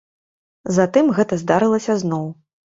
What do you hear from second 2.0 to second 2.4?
зноў.